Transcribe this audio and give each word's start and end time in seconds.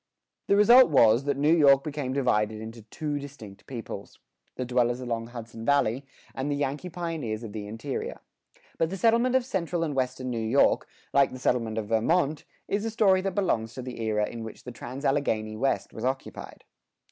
The 0.47 0.55
result 0.55 0.89
was, 0.89 1.25
that 1.25 1.37
New 1.37 1.53
York 1.55 1.83
became 1.83 2.11
divided 2.11 2.59
into 2.59 2.81
two 2.81 3.19
distinct 3.19 3.67
peoples: 3.67 4.17
the 4.55 4.65
dwellers 4.65 4.99
along 4.99 5.27
Hudson 5.27 5.63
Valley, 5.63 6.07
and 6.33 6.49
the 6.49 6.55
Yankee 6.55 6.89
pioneers 6.89 7.43
of 7.43 7.53
the 7.53 7.67
interior. 7.67 8.19
But 8.79 8.89
the 8.89 8.97
settlement 8.97 9.35
of 9.35 9.45
central 9.45 9.83
and 9.83 9.93
western 9.95 10.31
New 10.31 10.39
York, 10.43 10.87
like 11.13 11.31
the 11.31 11.37
settlement 11.37 11.77
of 11.77 11.89
Vermont, 11.89 12.45
is 12.67 12.83
a 12.83 12.89
story 12.89 13.21
that 13.21 13.35
belongs 13.35 13.75
to 13.75 13.83
the 13.83 14.01
era 14.01 14.27
in 14.27 14.43
which 14.43 14.63
the 14.63 14.71
trans 14.71 15.05
Alleghany 15.05 15.55
West 15.55 15.93
was 15.93 16.03
occupied. 16.03 16.63